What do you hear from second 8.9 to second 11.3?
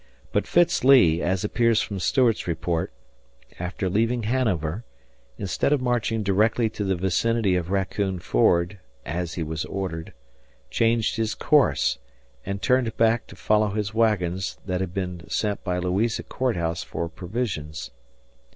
as he was ordered, changed